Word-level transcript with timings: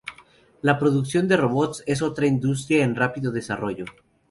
La 0.63 0.79
producción 0.79 1.27
de 1.27 1.37
robots 1.37 1.83
es 1.85 2.01
otra 2.01 2.25
industria 2.25 2.83
en 2.83 2.95
rápido 2.95 3.31
desarrollo. 3.31 3.85